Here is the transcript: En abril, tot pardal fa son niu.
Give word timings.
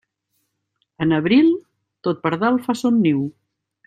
En 1.05 1.13
abril, 1.19 1.51
tot 2.07 2.23
pardal 2.27 2.57
fa 2.65 2.77
son 2.81 2.99
niu. 3.07 3.23